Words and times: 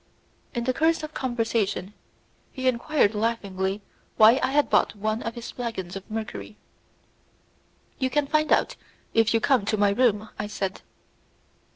In 0.55 0.63
the 0.63 0.73
course 0.73 1.03
of 1.03 1.13
conversation 1.13 1.93
he 2.51 2.67
inquired 2.67 3.13
laughingly 3.13 3.83
why 4.17 4.39
I 4.41 4.49
had 4.49 4.67
bought 4.67 4.95
one 4.95 5.21
of 5.21 5.35
his 5.35 5.51
flagons 5.51 5.95
of 5.95 6.09
mercury. 6.09 6.57
"You 7.99 8.09
can 8.09 8.25
find 8.25 8.51
out 8.51 8.75
if 9.13 9.31
you 9.31 9.39
come 9.39 9.63
to 9.65 9.77
my 9.77 9.91
room," 9.91 10.29
I 10.39 10.47
said. 10.47 10.81